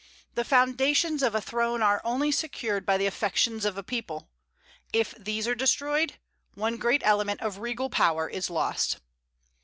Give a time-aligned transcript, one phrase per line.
[0.33, 4.31] The foundations of a throne are only secured by the affections of a people;
[4.91, 6.13] if these are destroyed,
[6.55, 8.97] one great element of regal power is lost.